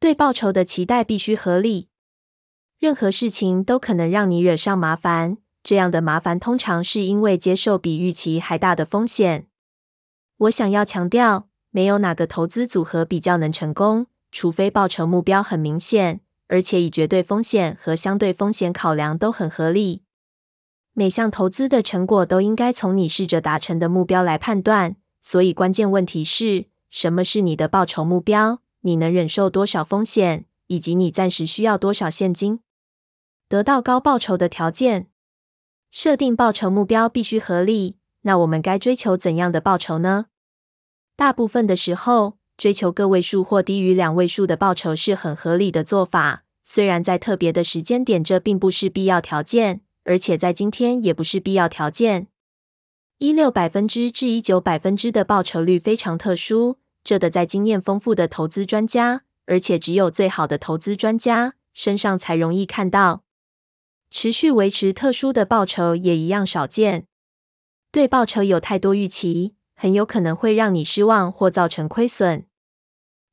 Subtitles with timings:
[0.00, 1.88] 对报酬的期待必须合理。
[2.78, 9.46] 任何事情都可能让你惹上麻烦，这样的麻烦通常是因为接受比预期还大的风险。
[10.38, 20.04] 我想要强调，没有哪个投资组合比较能成功，除非报酬目标很明显，而且以绝对风险和相对风险考量都很合理。
[20.94, 28.62] 每项投资的成果都应该从你试着达成的目标来判断，所以关键问题是什么是你的报酬目标？
[28.82, 30.46] 你能忍受多少风险？
[30.68, 32.60] 以及你暂时需要多少现金？
[33.48, 35.08] 得到高报酬的条件，
[35.90, 37.96] 设定报酬目标必须合理。
[38.22, 40.26] 那我们该追求怎样的报酬呢？
[41.16, 46.44] 大部分的时候，追求个位数或低于两位数的报酬是很合理的做法。
[46.62, 49.80] 虽然在特别的时间点，这并不是必要条件。
[50.04, 52.28] 而且在今天也不是必要条件。
[53.18, 56.78] 一六百分之至一九百分之的报酬率非常特殊，
[57.10, 63.24] 这的在经验丰富的投资专家，而且只有最好的投资专家身上才容易看到。
[64.12, 67.08] 持续维持特殊的报酬也一样少见。
[67.90, 72.46] 对报酬有太多预期，很有可能会让你失望或造成亏损。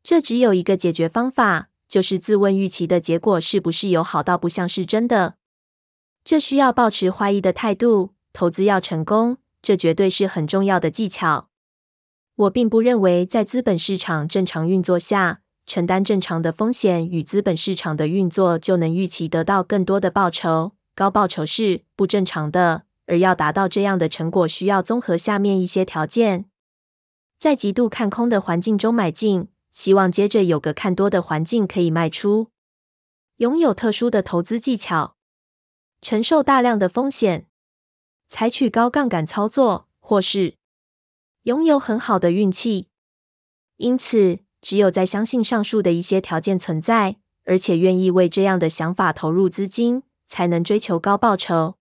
[0.01, 5.35] 这只有一个解决方法，就是自问预期的结果是不是有好到不像是真的。
[6.23, 8.15] 这需要抱持怀疑的态度。
[8.33, 11.49] 投资要成功，这绝对是很重要的技巧。
[12.37, 20.73] 我并不认为在资本市场正常运作下，承担正常的风险与资本市场的运作就能预期得到更多的报酬。
[20.93, 26.45] 高报酬是不正常的，而要达到这样的成果，需要综合下面一些条件：
[27.39, 32.51] 在极度看空的环境中买进，希望接着有个看多的环境可以卖出；
[33.37, 35.15] 拥有特殊的投资技巧。
[36.03, 37.47] 承受大量的风险，
[38.27, 40.56] 采取高杠杆操作，或是
[41.47, 42.89] 拥有很好的运气。
[43.77, 51.75] 因此，只有在相信上述的一些条件存在，而且愿意为这样的想法投入资金，才能追求高报酬。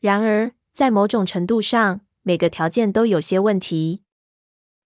[0.00, 4.02] 然而，在某种程度上，每个条件都有些问题。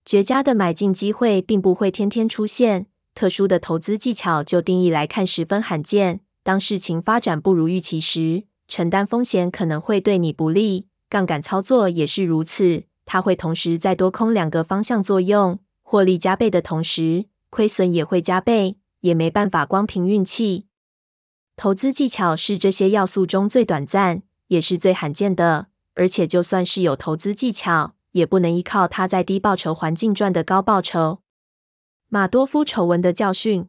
[0.04, 6.20] 绝佳的买进机会并不会天天出现，特殊的投资技巧就定义来看十分罕见。
[6.42, 10.88] 当事情发展不如预期时，承担风险可能会对你不利。
[11.08, 20.66] 杠杆操作也是如此，它会同时在多空两个方向作用，获利加倍的同时，亏损也会加倍，也没办法光凭运气。
[21.56, 25.68] 投资技巧是这些要素中最短暂，也是最罕见的。
[25.94, 31.20] 而且，就算是有投资技巧，也不能依靠它在低报酬环境赚的高报酬。
[32.08, 33.68] 马多夫丑闻的教训。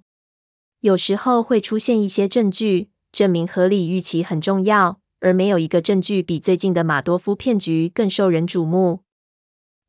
[0.82, 9.04] 有时候会出现一些证据证明合理预期很重要，而没有一个证据比最近的马多夫骗局更受人瞩目。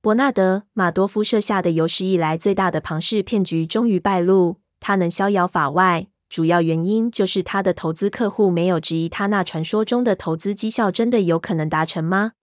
[0.01, 12.35] 伯纳德·马多夫设下的有史以来最大的庞氏骗局终于败露，他能逍遥法外，主要原因就是他的投资客户没有质疑他那传说中的投资绩效真的有可能达成吗？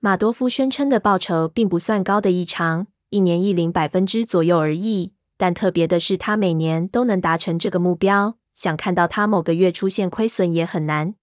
[0.00, 5.14] 马多夫宣称的报酬并不算高的异常，一年一零百分之左右而已。
[5.38, 8.36] 但特别的是，他每年都能达成这个目标。
[8.54, 11.14] 想看到他某个月出现亏损也很难。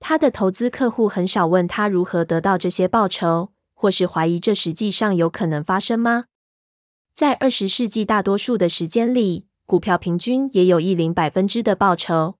[0.00, 3.50] 他的投资客户很少问他如何得到这些报酬，
[3.86, 6.24] 或是怀疑这实际上有可能发生吗？
[7.14, 12.34] 在二十世纪大多数的时间里，股票平均也有一零百分之的报酬，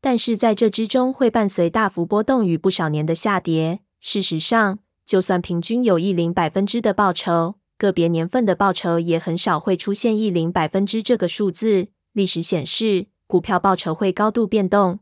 [0.00, 3.80] 但是在这之中会伴随大幅波动与不少年的下跌。
[3.98, 11.88] 事实上，就算平均有一零百分之的报酬，个别年份的报酬也很少会出现一零百分之这个数字。
[12.12, 15.00] 历史显示，股票报酬会高度变动。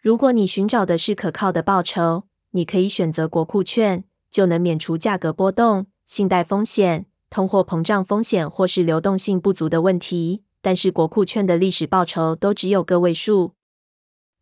[0.00, 10.44] 如果你寻找的是可靠的报酬，你可以选择国库券，就能免除价格波动、信贷风险、通货膨胀风险或是流动性不足的问题。
[10.62, 13.54] 但是国库券的历史报酬都只有个位数。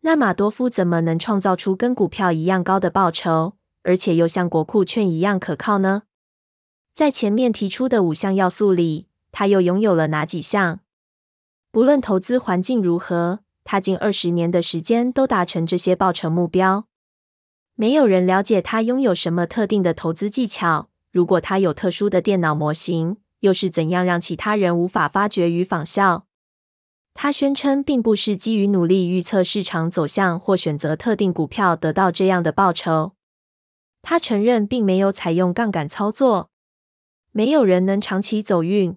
[0.01, 3.55] 那马多夫怎么能创造出跟股票一样高的报酬，
[3.85, 6.03] 而且又像国库券一样可靠呢？
[6.93, 10.81] 在前面提出的五项要素里，他又拥有了哪几项？
[11.71, 16.87] 不论投资环境如何，他近二十年的时间都达成这些报酬目标。
[17.81, 20.91] 没有人了解他拥有什么特定的投资技巧。
[21.13, 26.27] 如果他有特殊的电脑模型，又是怎样让其他人无法发掘与仿效？
[27.15, 33.13] 他宣称，并不是基于努力预测市场走向或选择特定股票得到这样的报酬。
[34.03, 36.51] 他承认，并没有采用杠杆操作。
[37.31, 38.97] 没有人能长期走运。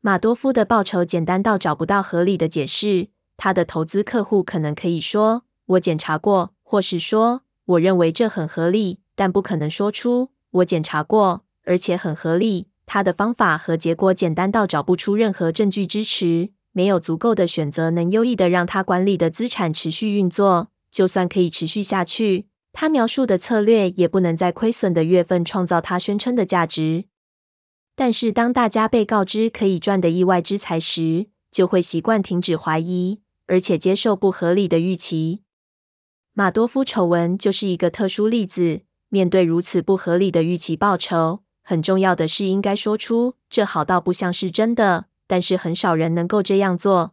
[0.00, 3.08] 马多夫的报酬简单到找不到合理的解释。
[3.36, 12.68] 他的投资客户可能可以说：“我检查过”，或是说：“我认为这很合理”，但不可能说出“我检查过，而且很合理”。
[12.86, 16.50] 他的方法和结果简单到找不出任何证据支持。
[16.72, 20.68] 没有足够的选择能优异的让他管理的资产持续运作。
[20.90, 27.04] 就算可以持续下去，他描述的策略也不能在亏损的月份创造他宣称的价值。
[27.94, 35.42] 但是，当大家被告知可以赚的意外之财时，就会习惯停止怀疑，而且接受不合理的预期。
[36.38, 38.82] 马多夫丑闻就是一个特殊例子。
[39.08, 47.12] 面对如此不合理的预期报酬，很重要的是应该说出“这好到不像是真的”，但是很少人能够这样做。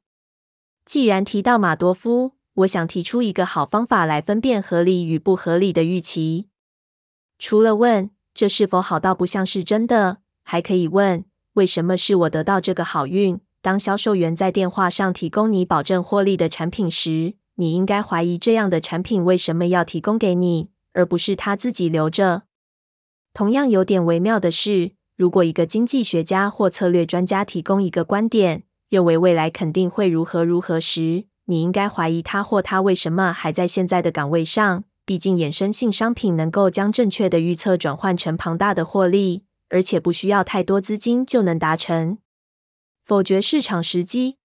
[0.85, 6.49] 既然提到马多夫，我想提出一个好方法来分辨合理与不合理的预期。
[7.39, 22.43] 除了问“这是否好到不像是真的”，还可以问：“为什么是我得到这个好运？”当销售员在电话上提供你保证获利的产品时，你应该怀疑这样的产品为什么要提供给你，而不是他自己留着。
[23.33, 34.83] 同样有点微妙的是，如果一个经济学家或策略专家提供一个观点，认为未来肯定会如何如何时，你应该怀疑他或他为什么还在现在的岗位上。
[35.05, 39.43] 毕竟，衍生性商品能够将正确的预测转换成庞大的获利。
[39.69, 42.19] 而且不需要太多资金就能达成。
[43.03, 44.37] 否决市场时机。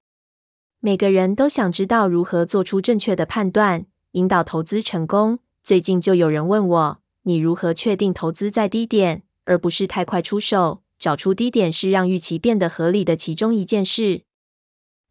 [0.82, 5.40] 每个人都想知道如何做出正确的判断，引导投资成功。
[5.62, 10.82] 最近就有人问我：“你如何确定投资在低点，而不是太快出手？
[10.98, 14.22] 找出低点是让预期变得合理的其中一件事。”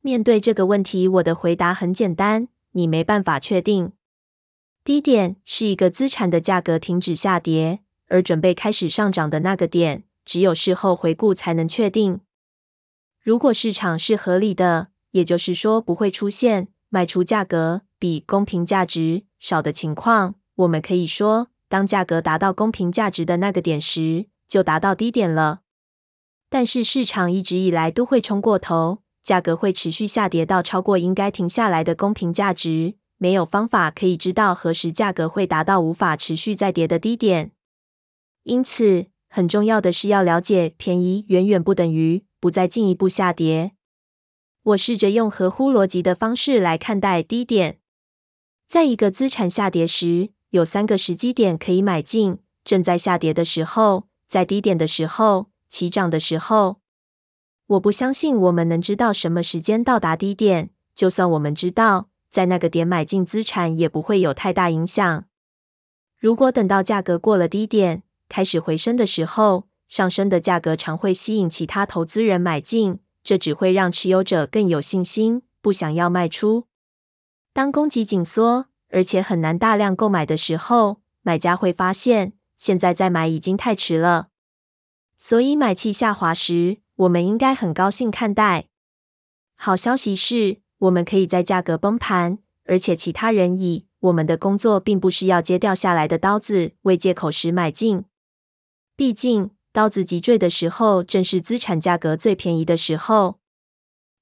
[0.02, 3.92] 面对这个问题，我的回答很简单：你没办法确定。
[4.84, 7.82] 低点是一个资产的价格停止下跌。
[8.08, 12.22] 而准备开始上涨的那个点，只有事后回顾才能确定。
[13.22, 25.62] 如果市场是合理的，也就是说不会出现卖出价格比公平价值少的情况，我们可以说，当价格达到公平价值的那个点时，就达到低点了。
[26.50, 32.96] 但是市场一直以来都会冲过头，价格会持续下跌到超过应该停下来的公平价值。
[33.18, 37.52] 没有方法可以知道何时价格会达到无法持续再跌的低点。
[38.44, 43.74] 因此，很重要的是要了解，便宜远远不等于不再进一步下跌。
[44.70, 47.80] 我试着用合乎逻辑的方式来看待低点。
[48.68, 56.82] 在一个资产下跌时，有三个时机点可以买进：正在下跌的时候，在低点的时候，起涨的时候。
[57.68, 65.26] 我不相信我们能知道什么时间到达低点，就算我们知道，在那个点买进资产也不会有太大影响。
[66.18, 76.68] 如果等到价格过了低点，开始回升的时候，上升的价格常会吸引其他投资人买进，这只会让持有者更有信心，不想要卖出。
[77.54, 84.30] 当供给紧缩，而且很难大量购买的时候，买家会发现现在再买已经太迟了。
[85.18, 88.68] 所以买气下滑时，我们应该很高兴看待。
[89.56, 98.06] 好消息是，我们可以在价格崩盘，而且其他人以我们的工作并不是要接掉下来的刀子为借口时买进。
[98.96, 103.40] 毕竟，刀子急坠的时候，正是资产价格最便宜的时候。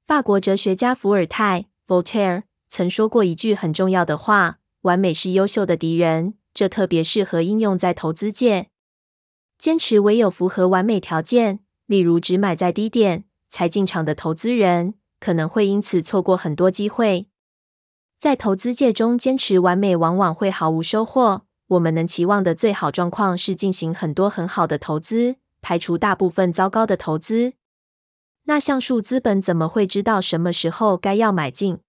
[0.05, 8.69] 法国哲学家伏尔泰 （Voltaire） 曾说过一句很重要的话：“完美是优秀的敌人。”这特别适合应用在投资界。
[9.59, 17.27] 坚持唯有符合完美条件，例如只买在低点才进场的投资人，可能会因此错过很多机会。
[18.19, 21.46] 在投资界中，坚持完美往往会毫无收获。
[21.67, 27.53] 我们能期望的最好状况是进行很多很好的投资，排除大部分糟糕的投资。
[28.45, 31.79] 那橡树资本怎么会知道什么时候该要买进？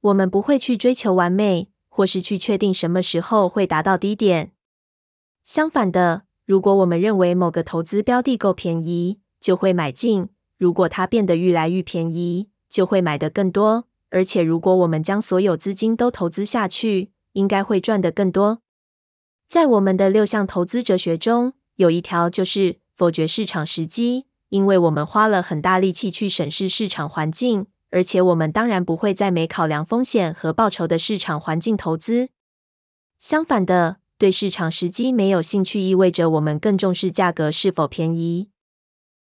[0.00, 4.52] 我们不会去追求完美，或是去确定什么时候会达到低点。
[5.44, 10.26] 相反的，如果我们认为某个投资标的够便宜，就会买进；
[10.56, 13.84] 如果它变得愈来愈便宜，就会买得更多。
[14.10, 18.62] 而且，如果我们将所有资金都投资下去，应该会赚得更多。
[19.48, 32.28] 在我们的六项投资哲学中，有一条就是否决市场时机，因为我们花了很大力气去审视市场环境，而且我们当然不会在没考量风险和报酬的市场环境投资。
[33.16, 38.50] 相反的，对市场时机没有兴趣，意味着我们更重视价格是否便宜。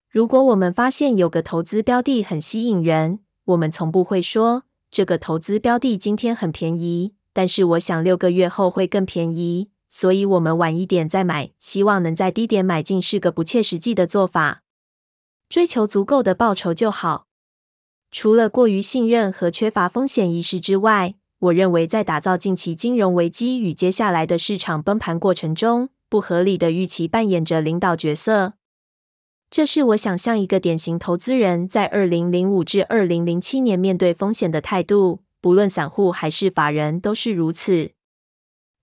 [0.09, 9.69] 如果我们发现有个投资标的很吸引人，我们从不会说这个投资标的今天很便宜，但是我想六个月后会更便宜。
[9.99, 14.61] 所以，我们晚一点再买，希望能在低点买进，是个不切实际的做法。
[15.49, 17.25] 追求足够的报酬就好。
[18.11, 28.53] 除了过于信任和缺乏风险意识之外，我认为在打造近期金融危机与接下来的市场崩盘过程中，不合理的预期扮演着领导角色。
[29.49, 37.93] 这是我想象一个典型投资人在二零零五至二零零七年面对风险的态度，不论散户还是法人都是如此。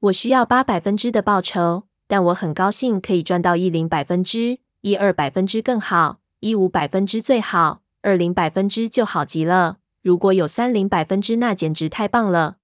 [0.04, 9.78] 我需要八百分之的报酬，但我很高兴可以赚到一零百分之，一二百分之更好，一五百分之最好，二零百分之就好极了。
[10.02, 12.56] 如果有三零百分之，那简直太棒了。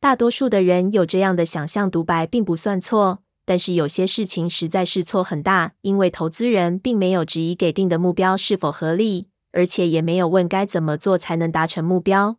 [0.00, 3.20] 大多数的人有这样的想象独白，并不算错。
[3.44, 12.38] 但是有些事情实在是错很大，因为投资人并没有质疑给定的目标是否合理，而且也没有问该怎么做才能达成目标。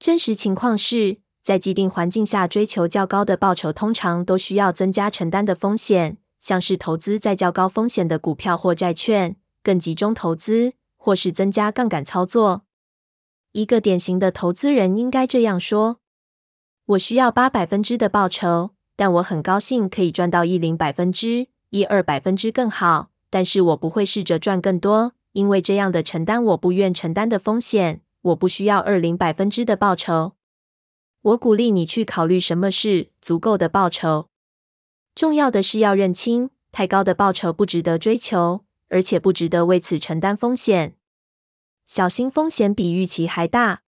[0.00, 1.18] 真实情况是，
[1.50, 12.62] 在既定环境下追求较高的报酬，通常都需要增加承担的风险，像是投资在较高风险的股票或债券，更集中投资，或是增加杠杆操作。
[13.50, 15.98] 一个典型的投资人应该这样说
[16.86, 23.10] ：“我需要八百分之的报酬。”但我很高兴可以赚到一零百分之，一二百分之更好。
[23.28, 28.02] 但是我不会试着赚更多，因为这样的承担我不愿承担的风险。
[28.22, 30.34] 我不需要二零百分之的报酬。
[31.22, 34.28] 我鼓励你去考虑什么是足够的报酬。
[35.14, 40.96] 重要的是要认清，太高的报酬不值得追求，而且不值得为此承担风险。
[41.86, 43.82] 小心风险比预期还大。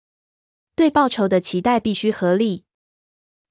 [0.75, 2.63] 对报酬的期待必须合理。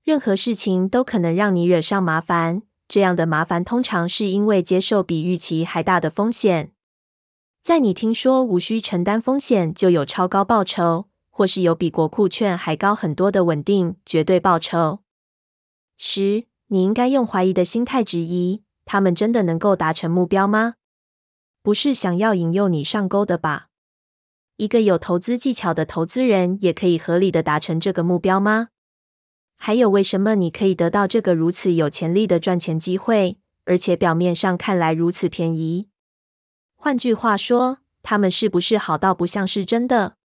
[0.03, 6.73] 任何事情都可能让你惹上麻烦，这样的麻烦通常是因为接受比预期还大的风险。
[7.63, 11.10] 在你听说无需承担风险就有超高报酬，
[11.41, 14.99] 或是有比国库券还高很多的稳定绝对报酬
[15.97, 20.75] 十，你应该用怀疑的心态质疑：他们真的能够达成目标吗？
[21.63, 23.69] 不是想要引诱你上钩的吧？
[24.59, 28.69] 一个有投资技巧的投资人也可以合理的达成这个目标吗？
[29.57, 35.89] 还有，为什么你可以得到这个如此有潜力的赚钱机会，而且表面上看来如此便宜？
[36.77, 40.19] 换句话说，他们是不是好到不像是真的？